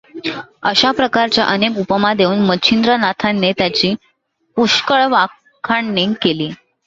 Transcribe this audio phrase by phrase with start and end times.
[0.63, 3.93] अशा प्रकारच्या अनेक उपमा देऊन मच्छिंद्रनाथानेेंे त्याची
[4.57, 6.49] पुष्कळ वाखाणणी केली.